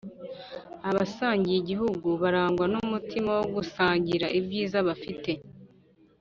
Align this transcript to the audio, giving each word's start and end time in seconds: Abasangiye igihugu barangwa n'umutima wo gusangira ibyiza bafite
Abasangiye 0.89 1.57
igihugu 1.59 2.07
barangwa 2.21 2.65
n'umutima 2.73 3.29
wo 3.39 3.45
gusangira 3.55 4.25
ibyiza 4.39 4.77
bafite 4.87 5.31